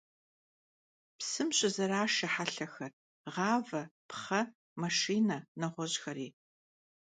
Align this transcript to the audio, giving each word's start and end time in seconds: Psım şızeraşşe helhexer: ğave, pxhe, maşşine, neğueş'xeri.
Psım 1.19 1.49
şızeraşşe 1.57 2.27
helhexer: 2.35 2.91
ğave, 3.35 3.83
pxhe, 4.09 4.41
maşşine, 4.79 5.39
neğueş'xeri. 5.59 6.27